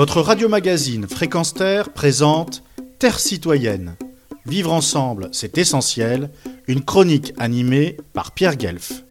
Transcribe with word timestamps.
Votre 0.00 0.22
radio-magazine 0.22 1.06
Fréquence 1.06 1.52
Terre 1.52 1.92
présente 1.92 2.62
Terre 2.98 3.20
citoyenne. 3.20 3.96
Vivre 4.46 4.72
ensemble, 4.72 5.28
c'est 5.32 5.58
essentiel. 5.58 6.30
Une 6.68 6.82
chronique 6.82 7.34
animée 7.36 7.98
par 8.14 8.32
Pierre 8.32 8.56
Guelf. 8.56 9.04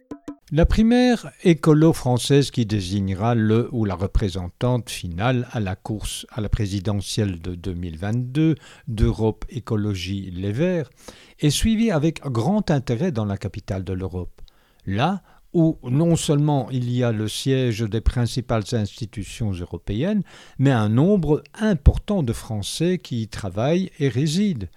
La 0.50 0.66
primaire 0.66 1.30
écolo 1.44 1.92
française 1.92 2.50
qui 2.50 2.66
désignera 2.66 3.36
le 3.36 3.68
ou 3.70 3.84
la 3.84 3.94
représentante 3.94 4.90
finale 4.90 5.46
à 5.52 5.60
la 5.60 5.76
course 5.76 6.26
à 6.32 6.40
la 6.40 6.48
présidentielle 6.48 7.40
de 7.40 7.54
2022 7.54 8.56
d'Europe 8.88 9.44
Écologie 9.48 10.32
Les 10.32 10.50
Verts 10.50 10.90
est 11.38 11.50
suivie 11.50 11.92
avec 11.92 12.20
grand 12.24 12.68
intérêt 12.72 13.12
dans 13.12 13.26
la 13.26 13.36
capitale 13.36 13.84
de 13.84 13.92
l'Europe. 13.92 14.42
Là 14.86 15.22
où 15.52 15.78
non 15.82 16.16
seulement 16.16 16.68
il 16.70 16.90
y 16.90 17.02
a 17.02 17.12
le 17.12 17.28
siège 17.28 17.80
des 17.80 18.00
principales 18.00 18.64
institutions 18.72 19.52
européennes, 19.52 20.22
mais 20.58 20.70
un 20.70 20.88
nombre 20.88 21.42
important 21.58 22.22
de 22.22 22.32
Français 22.32 22.98
qui 22.98 23.22
y 23.22 23.28
travaillent 23.28 23.90
et 23.98 24.08
résident. 24.08 24.68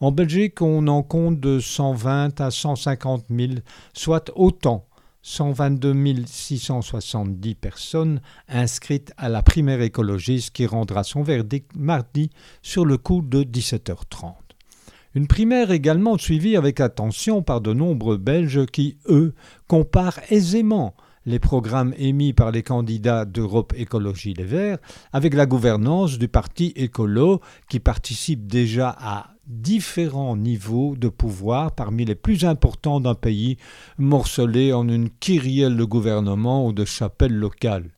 En 0.00 0.12
Belgique, 0.12 0.62
on 0.62 0.86
en 0.86 1.02
compte 1.02 1.40
de 1.40 1.60
120 1.60 2.40
à 2.40 2.50
150 2.50 3.26
000, 3.28 3.52
soit 3.92 4.30
autant 4.34 4.86
122 5.22 6.24
670 6.24 7.54
personnes 7.54 8.20
inscrites 8.48 9.12
à 9.18 9.28
la 9.28 9.42
primaire 9.42 9.82
écologiste 9.82 10.54
qui 10.54 10.64
rendra 10.64 11.04
son 11.04 11.22
verdict 11.22 11.72
mardi 11.76 12.30
sur 12.62 12.86
le 12.86 12.96
coup 12.96 13.20
de 13.20 13.42
17h30. 13.42 14.49
Une 15.16 15.26
primaire 15.26 15.72
également 15.72 16.16
suivie 16.18 16.56
avec 16.56 16.78
attention 16.78 17.42
par 17.42 17.60
de 17.60 17.72
nombreux 17.72 18.16
Belges 18.16 18.66
qui, 18.66 18.96
eux, 19.08 19.34
comparent 19.66 20.20
aisément 20.30 20.94
les 21.26 21.40
programmes 21.40 21.94
émis 21.98 22.32
par 22.32 22.52
les 22.52 22.62
candidats 22.62 23.24
d'Europe 23.24 23.74
Écologie 23.76 24.34
Les 24.34 24.44
Verts 24.44 24.78
avec 25.12 25.34
la 25.34 25.46
gouvernance 25.46 26.16
du 26.16 26.28
parti 26.28 26.72
écolo 26.76 27.40
qui 27.68 27.80
participe 27.80 28.46
déjà 28.46 28.96
à 29.00 29.34
différents 29.48 30.36
niveaux 30.36 30.94
de 30.96 31.08
pouvoir 31.08 31.72
parmi 31.72 32.04
les 32.04 32.14
plus 32.14 32.44
importants 32.44 33.00
d'un 33.00 33.16
pays 33.16 33.56
morcelé 33.98 34.72
en 34.72 34.88
une 34.88 35.10
kyrielle 35.10 35.76
de 35.76 35.84
gouvernement 35.84 36.66
ou 36.68 36.72
de 36.72 36.84
chapelles 36.84 37.34
locales. 37.34 37.90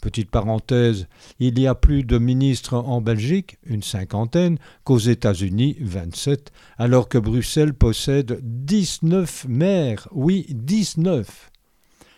Petite 0.00 0.30
parenthèse, 0.30 1.06
il 1.38 1.58
y 1.58 1.66
a 1.66 1.74
plus 1.74 2.04
de 2.04 2.18
ministres 2.18 2.74
en 2.74 3.00
Belgique, 3.00 3.58
une 3.64 3.82
cinquantaine, 3.82 4.58
qu'aux 4.84 4.98
États-Unis, 4.98 5.76
27, 5.80 6.52
alors 6.78 7.08
que 7.08 7.18
Bruxelles 7.18 7.74
possède 7.74 8.40
19 8.42 9.46
maires. 9.48 10.08
Oui, 10.12 10.46
19. 10.50 11.50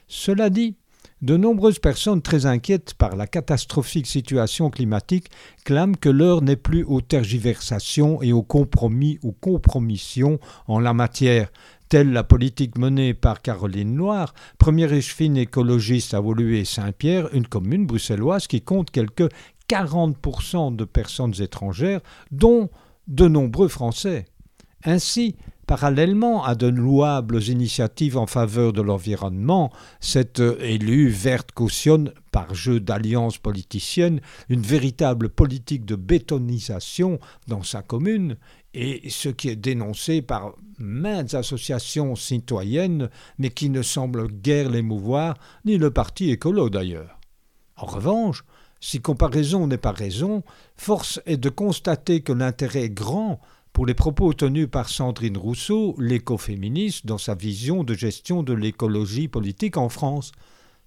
Cela 0.06 0.48
dit, 0.50 0.76
de 1.22 1.36
nombreuses 1.36 1.78
personnes 1.78 2.20
très 2.20 2.46
inquiètes 2.46 2.94
par 2.94 3.14
la 3.14 3.28
catastrophique 3.28 4.08
situation 4.08 4.70
climatique 4.70 5.30
clament 5.64 5.94
que 5.94 6.08
l'heure 6.08 6.42
n'est 6.42 6.56
plus 6.56 6.82
aux 6.82 7.00
tergiversations 7.00 8.20
et 8.22 8.32
aux 8.32 8.42
compromis 8.42 9.20
ou 9.22 9.30
compromissions 9.30 10.40
en 10.66 10.80
la 10.80 10.92
matière, 10.94 11.52
telle 11.92 12.10
la 12.10 12.24
politique 12.24 12.78
menée 12.78 13.12
par 13.12 13.42
Caroline 13.42 13.94
Noire, 13.94 14.32
première 14.56 14.94
échevine 14.94 15.36
écologiste 15.36 16.14
à 16.14 16.22
Woluwe 16.22 16.64
Saint-Pierre, 16.64 17.28
une 17.34 17.46
commune 17.46 17.84
bruxelloise 17.84 18.46
qui 18.46 18.62
compte 18.62 18.90
quelques 18.90 19.28
40% 19.68 20.74
de 20.74 20.86
personnes 20.86 21.34
étrangères, 21.42 22.00
dont 22.30 22.70
de 23.08 23.28
nombreux 23.28 23.68
Français. 23.68 24.24
Ainsi, 24.84 25.36
Parallèlement 25.66 26.44
à 26.44 26.54
de 26.54 26.66
louables 26.66 27.42
initiatives 27.44 28.18
en 28.18 28.26
faveur 28.26 28.72
de 28.72 28.82
l'environnement, 28.82 29.72
cette 30.00 30.40
élue 30.40 31.08
verte 31.08 31.52
cautionne, 31.52 32.12
par 32.32 32.54
jeu 32.54 32.80
d'alliances 32.80 33.38
politiciennes, 33.38 34.20
une 34.48 34.62
véritable 34.62 35.28
politique 35.28 35.84
de 35.84 35.96
bétonisation 35.96 37.20
dans 37.46 37.62
sa 37.62 37.82
commune, 37.82 38.36
et 38.74 39.08
ce 39.10 39.28
qui 39.28 39.48
est 39.50 39.56
dénoncé 39.56 40.20
par 40.20 40.54
maintes 40.78 41.34
associations 41.34 42.16
citoyennes, 42.16 43.08
mais 43.38 43.50
qui 43.50 43.70
ne 43.70 43.82
semble 43.82 44.28
guère 44.28 44.70
l'émouvoir, 44.70 45.36
ni 45.64 45.78
le 45.78 45.90
parti 45.90 46.30
écolo 46.30 46.70
d'ailleurs. 46.70 47.20
En 47.76 47.86
revanche, 47.86 48.44
si 48.80 49.00
comparaison 49.00 49.68
n'est 49.68 49.78
pas 49.78 49.92
raison, 49.92 50.42
force 50.76 51.20
est 51.24 51.36
de 51.36 51.48
constater 51.48 52.20
que 52.20 52.32
l'intérêt 52.32 52.90
grand 52.90 53.40
pour 53.72 53.86
les 53.86 53.94
propos 53.94 54.34
tenus 54.34 54.68
par 54.70 54.88
Sandrine 54.88 55.38
Rousseau, 55.38 55.94
l'écoféministe, 55.98 57.06
dans 57.06 57.18
sa 57.18 57.34
vision 57.34 57.84
de 57.84 57.94
gestion 57.94 58.42
de 58.42 58.52
l'écologie 58.52 59.28
politique 59.28 59.78
en 59.78 59.88
France. 59.88 60.32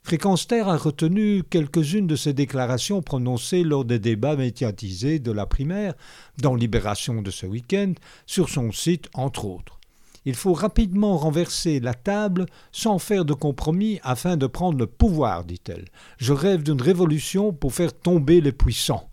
Fréquence 0.03 0.45
a 0.51 0.77
retenu 0.77 1.41
quelques-unes 1.41 2.05
de 2.05 2.15
ses 2.15 2.33
déclarations 2.33 3.01
prononcées 3.01 3.63
lors 3.63 3.85
des 3.85 3.97
débats 3.97 4.35
médiatisés 4.35 5.17
de 5.17 5.31
la 5.31 5.47
primaire, 5.47 5.95
dans 6.37 6.53
Libération 6.53 7.23
de 7.23 7.31
ce 7.31 7.47
week-end, 7.47 7.93
sur 8.27 8.49
son 8.49 8.71
site 8.71 9.09
entre 9.15 9.45
autres. 9.45 9.79
Il 10.25 10.35
faut 10.35 10.53
rapidement 10.53 11.17
renverser 11.17 11.79
la 11.79 11.95
table 11.95 12.45
sans 12.71 12.99
faire 12.99 13.25
de 13.25 13.33
compromis 13.33 13.99
afin 14.03 14.37
de 14.37 14.45
prendre 14.45 14.77
le 14.77 14.87
pouvoir, 14.87 15.43
dit-elle. 15.43 15.85
Je 16.17 16.33
rêve 16.33 16.61
d'une 16.61 16.81
révolution 16.81 17.51
pour 17.51 17.73
faire 17.73 17.93
tomber 17.93 18.41
les 18.41 18.51
puissants. 18.51 19.09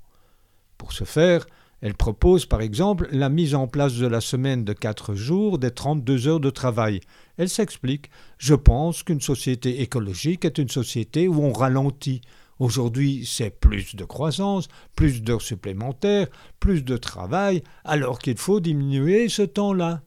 Pour 0.77 0.93
ce 0.93 1.05
faire, 1.05 1.47
elle 1.83 1.95
propose 1.95 2.47
par 2.47 2.63
exemple 2.63 3.09
la 3.11 3.29
mise 3.29 3.57
en 3.57 3.67
place 3.67 3.97
de 3.97 4.07
la 4.07 4.21
semaine 4.21 4.65
de 4.65 4.73
quatre 4.73 5.17
jours 5.17 5.59
des 5.59 5.73
32 5.73 6.29
heures 6.29 6.41
de 6.41 6.49
travail. 6.49 7.01
Elle 7.37 7.49
s'explique 7.49 8.09
Je 8.39 8.55
pense 8.55 9.03
qu'une 9.03 9.21
société 9.21 9.83
écologique 9.83 10.45
est 10.45 10.59
une 10.59 10.69
société 10.69 11.27
où 11.27 11.43
on 11.43 11.53
ralentit. 11.53 12.21
Aujourd'hui, 12.61 13.27
c'est 13.27 13.51
plus 13.51 13.97
de 13.97 14.05
croissance, 14.05 14.69
plus 14.95 15.23
d'heures 15.23 15.43
supplémentaires, 15.43 16.29
plus 16.61 16.85
de 16.85 16.97
travail, 16.97 17.65
alors 17.85 18.21
qu'il 18.21 18.39
faut 18.39 18.61
diminuer 18.61 19.29
ce 19.29 19.43
temps-là. 19.43 20.03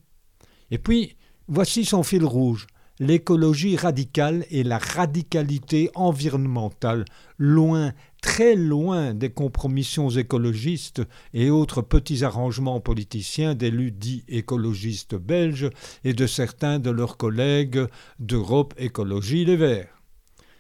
Et 0.71 0.77
puis, 0.77 1.17
voici 1.49 1.83
son 1.83 2.03
fil 2.03 2.23
rouge 2.23 2.67
l'écologie 2.99 3.75
radicale 3.75 4.45
et 4.49 4.63
la 4.63 4.77
radicalité 4.77 5.89
environnementale, 5.95 7.05
loin, 7.37 7.93
très 8.21 8.55
loin 8.55 9.13
des 9.13 9.29
compromissions 9.29 10.09
écologistes 10.09 11.01
et 11.33 11.49
autres 11.49 11.81
petits 11.81 12.23
arrangements 12.23 12.79
politiciens 12.79 13.55
d'élus 13.55 13.91
dits 13.91 14.23
écologistes 14.27 15.15
belges 15.15 15.69
et 16.03 16.13
de 16.13 16.27
certains 16.27 16.79
de 16.79 16.89
leurs 16.89 17.17
collègues 17.17 17.85
d'Europe 18.19 18.73
Écologie 18.77 19.45
Les 19.45 19.57
Verts. 19.57 20.01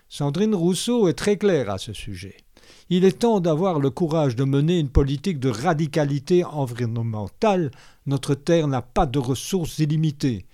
Sandrine 0.09 0.55
Rousseau 0.55 1.07
est 1.07 1.13
très 1.13 1.37
claire 1.37 1.69
à 1.69 1.77
ce 1.77 1.93
sujet. 1.93 2.37
Il 2.89 3.03
est 3.03 3.19
temps 3.19 3.39
d'avoir 3.39 3.79
le 3.79 3.89
courage 3.89 4.35
de 4.35 4.43
mener 4.43 4.79
une 4.79 4.89
politique 4.89 5.39
de 5.39 5.49
radicalité 5.49 6.43
environnementale. 6.43 7.71
Notre 8.05 8.35
Terre 8.35 8.67
n'a 8.67 8.83
pas 8.83 9.07
de 9.07 9.17
ressources 9.17 9.79
illimitées. 9.79 10.45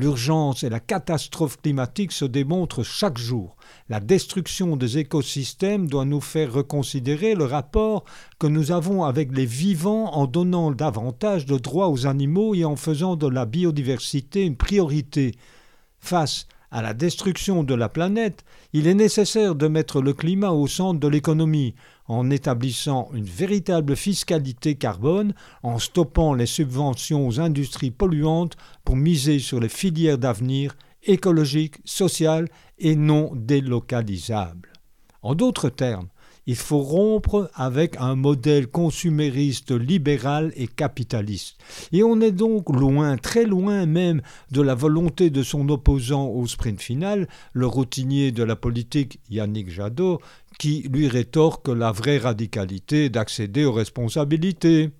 L'urgence 0.00 0.64
et 0.64 0.70
la 0.70 0.80
catastrophe 0.80 1.60
climatique 1.60 2.12
se 2.12 2.24
démontrent 2.24 2.82
chaque 2.82 3.18
jour. 3.18 3.54
La 3.90 4.00
destruction 4.00 4.78
des 4.78 4.96
écosystèmes 4.96 5.88
doit 5.88 6.06
nous 6.06 6.22
faire 6.22 6.54
reconsidérer 6.54 7.34
le 7.34 7.44
rapport 7.44 8.04
que 8.38 8.46
nous 8.46 8.72
avons 8.72 9.04
avec 9.04 9.30
les 9.30 9.44
vivants 9.44 10.14
en 10.14 10.26
donnant 10.26 10.70
davantage 10.70 11.44
de 11.44 11.58
droits 11.58 11.90
aux 11.90 12.06
animaux 12.06 12.54
et 12.54 12.64
en 12.64 12.76
faisant 12.76 13.14
de 13.14 13.26
la 13.26 13.44
biodiversité 13.44 14.46
une 14.46 14.56
priorité. 14.56 15.34
Face 15.98 16.46
à 16.70 16.80
la 16.80 16.94
destruction 16.94 17.62
de 17.62 17.74
la 17.74 17.90
planète, 17.90 18.42
il 18.72 18.86
est 18.86 18.94
nécessaire 18.94 19.54
de 19.54 19.68
mettre 19.68 20.00
le 20.00 20.14
climat 20.14 20.52
au 20.52 20.66
centre 20.66 20.98
de 20.98 21.08
l'économie, 21.08 21.74
en 22.10 22.28
établissant 22.28 23.08
une 23.14 23.24
véritable 23.24 23.94
fiscalité 23.94 24.74
carbone, 24.74 25.32
en 25.62 25.78
stoppant 25.78 26.34
les 26.34 26.46
subventions 26.46 27.28
aux 27.28 27.38
industries 27.38 27.92
polluantes 27.92 28.56
pour 28.84 28.96
miser 28.96 29.38
sur 29.38 29.60
les 29.60 29.68
filières 29.68 30.18
d'avenir 30.18 30.76
écologiques, 31.04 31.76
sociales 31.84 32.48
et 32.80 32.96
non 32.96 33.30
délocalisables. 33.36 34.72
En 35.22 35.36
d'autres 35.36 35.68
termes, 35.68 36.08
il 36.50 36.56
faut 36.56 36.82
rompre 36.82 37.48
avec 37.54 37.96
un 38.00 38.16
modèle 38.16 38.66
consumériste 38.66 39.70
libéral 39.70 40.52
et 40.56 40.66
capitaliste. 40.66 41.58
Et 41.92 42.02
on 42.02 42.20
est 42.20 42.32
donc 42.32 42.70
loin, 42.70 43.16
très 43.18 43.44
loin 43.44 43.86
même, 43.86 44.20
de 44.50 44.60
la 44.60 44.74
volonté 44.74 45.30
de 45.30 45.44
son 45.44 45.68
opposant 45.68 46.26
au 46.26 46.48
sprint 46.48 46.80
final, 46.80 47.28
le 47.52 47.68
routinier 47.68 48.32
de 48.32 48.42
la 48.42 48.56
politique 48.56 49.20
Yannick 49.30 49.70
Jadot, 49.70 50.20
qui 50.58 50.88
lui 50.92 51.06
rétorque 51.06 51.68
la 51.68 51.92
vraie 51.92 52.18
radicalité 52.18 53.10
d'accéder 53.10 53.64
aux 53.64 53.72
responsabilités. 53.72 54.90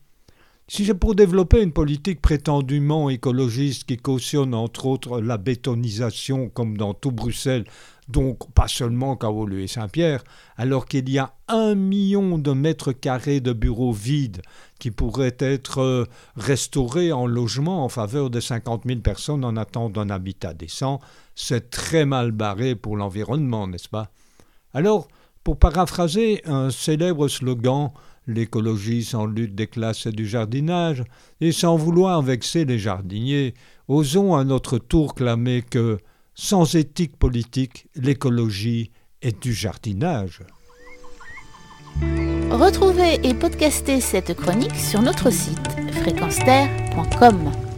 Si 0.69 0.85
c'est 0.85 0.95
pour 0.95 1.17
développer 1.17 1.63
une 1.63 1.73
politique 1.73 2.23
prétendument 2.23 3.11
écologiste 3.11 3.83
qui 3.89 3.97
cautionne 3.97 4.55
entre 4.55 4.87
autres 4.87 5.21
la 5.21 5.37
bétonisation 5.37 6.49
comme 6.49 6.79
dans 6.79 6.95
tout 6.95 7.11
Bruxelles, 7.11 7.65
donc 8.11 8.53
pas 8.53 8.69
seulement 8.69 9.17
Kaolu 9.17 9.63
et 9.63 9.67
Saint-Pierre, 9.67 10.25
alors 10.57 10.87
qu'il 10.87 11.09
y 11.09 11.19
a 11.19 11.35
un 11.49 11.75
million 11.75 12.39
de 12.39 12.53
mètres 12.53 12.93
carrés 12.93 13.41
de 13.41 13.53
bureaux 13.53 13.93
vides 13.93 14.43
qui 14.79 14.91
pourraient 14.91 15.37
être 15.39 15.81
euh, 15.81 16.05
restaurés 16.37 17.13
en 17.13 17.27
logement 17.27 17.85
en 17.85 17.89
faveur 17.89 18.31
de 18.31 18.41
50 18.41 18.83
000 18.87 19.01
personnes 19.01 19.45
en 19.45 19.57
attente 19.57 19.93
d'un 19.93 20.11
habitat 20.11 20.55
décent, 20.55 21.01
c'est 21.35 21.71
très 21.71 22.05
mal 22.05 22.33
barré 22.33 22.75
pour 22.75 22.97
l'environnement, 22.97 23.67
n'est-ce 23.67 23.89
pas? 23.89 24.11
Alors, 24.75 25.09
pour 25.43 25.59
paraphraser 25.59 26.43
un 26.45 26.71
célèbre 26.71 27.29
slogan 27.29 27.93
l'écologie 28.27 29.05
sans 29.05 29.27
lutte 29.27 29.55
des 29.55 29.67
classes 29.67 30.07
et 30.07 30.13
du 30.13 30.27
jardinage, 30.27 31.03
et 31.41 31.53
sans 31.53 31.77
vouloir 31.77 32.23
vexer 32.23 32.65
les 32.65 32.79
jardiniers, 32.79 33.55
osons 33.89 34.37
à 34.37 34.45
notre 34.45 34.79
tour 34.79 35.15
clamer 35.15 35.63
que, 35.63 35.99
sans 36.35 36.75
éthique 36.75 37.17
politique, 37.17 37.89
l'écologie 37.95 38.91
est 39.23 39.43
du 39.43 39.53
jardinage. 39.53 40.43
Retrouvez 42.51 43.21
et 43.23 43.35
podcastez 43.35 44.01
cette 44.01 44.35
chronique 44.35 44.75
sur 44.75 45.03
notre 45.03 45.31
site 45.31 45.69
fréquenceterre.com. 46.03 47.70